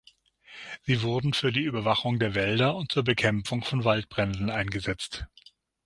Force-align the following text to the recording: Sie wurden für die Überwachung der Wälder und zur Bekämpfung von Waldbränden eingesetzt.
Sie 0.81 1.03
wurden 1.03 1.31
für 1.31 1.51
die 1.51 1.61
Überwachung 1.61 2.17
der 2.17 2.33
Wälder 2.33 2.75
und 2.75 2.91
zur 2.91 3.03
Bekämpfung 3.03 3.63
von 3.63 3.83
Waldbränden 3.83 4.49
eingesetzt. 4.49 5.27